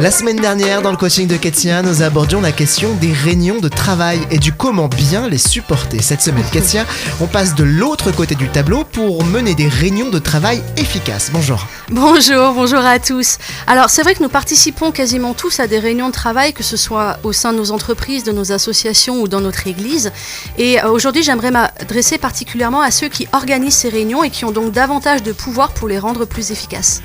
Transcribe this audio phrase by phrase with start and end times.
[0.00, 3.68] La semaine dernière, dans le coaching de Ketia, nous abordions la question des réunions de
[3.68, 6.00] travail et du comment bien les supporter.
[6.00, 6.86] Cette semaine, Ketia,
[7.20, 11.28] on passe de l'autre côté du tableau pour mener des réunions de travail efficaces.
[11.34, 11.66] Bonjour.
[11.90, 13.36] Bonjour, bonjour à tous.
[13.66, 16.78] Alors, c'est vrai que nous participons quasiment tous à des réunions de travail, que ce
[16.78, 20.12] soit au sein de nos entreprises, de nos associations ou dans notre église.
[20.56, 24.50] Et euh, aujourd'hui, j'aimerais m'adresser particulièrement à ceux qui organisent ces réunions et qui ont
[24.50, 27.02] donc davantage de pouvoir pour les rendre plus efficaces.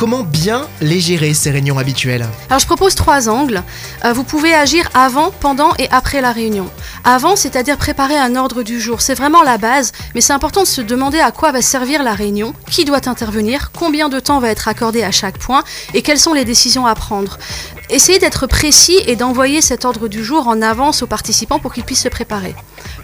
[0.00, 3.62] Comment bien les gérer, ces réunions habituelles Alors je propose trois angles.
[4.06, 6.70] Euh, vous pouvez agir avant, pendant et après la réunion.
[7.04, 9.02] Avant, c'est-à-dire préparer un ordre du jour.
[9.02, 12.14] C'est vraiment la base, mais c'est important de se demander à quoi va servir la
[12.14, 16.18] réunion, qui doit intervenir, combien de temps va être accordé à chaque point et quelles
[16.18, 17.36] sont les décisions à prendre.
[17.92, 21.82] Essayez d'être précis et d'envoyer cet ordre du jour en avance aux participants pour qu'ils
[21.82, 22.54] puissent se préparer.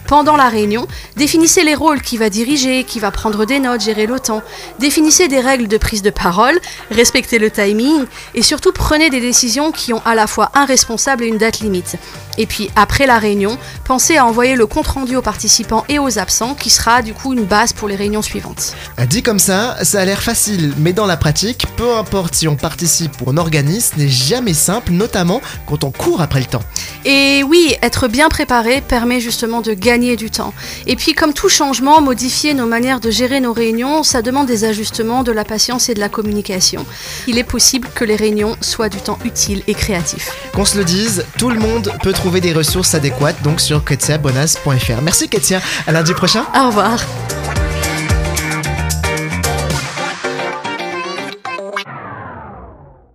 [0.07, 0.87] Pendant la réunion,
[1.17, 4.41] définissez les rôles qui va diriger, qui va prendre des notes, gérer le temps.
[4.79, 6.57] Définissez des règles de prise de parole,
[6.89, 11.25] respectez le timing et surtout prenez des décisions qui ont à la fois un responsable
[11.25, 11.97] et une date limite.
[12.37, 16.53] Et puis après la réunion, pensez à envoyer le compte-rendu aux participants et aux absents
[16.53, 18.75] qui sera du coup une base pour les réunions suivantes.
[19.09, 22.55] Dit comme ça, ça a l'air facile, mais dans la pratique, peu importe si on
[22.55, 26.61] participe ou on organise, n'est jamais simple, notamment quand on court après le temps.
[27.05, 30.53] Et oui, être bien préparé permet justement de gagner du temps.
[30.85, 34.65] Et puis comme tout changement, modifier nos manières de gérer nos réunions, ça demande des
[34.65, 36.85] ajustements, de la patience et de la communication.
[37.27, 40.31] Il est possible que les réunions soient du temps utile et créatif.
[40.53, 45.01] Qu'on se le dise, tout le monde peut trouver des ressources adéquates donc sur ketiabonas.fr.
[45.01, 46.45] Merci Ketia, à lundi prochain.
[46.55, 46.99] Au revoir.